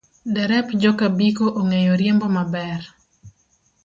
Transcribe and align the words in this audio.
Derep 0.35 0.67
joka 0.83 1.05
Biko 1.17 1.45
ong'eyo 1.59 1.93
riembo 2.01 2.27
maber. 2.37 2.81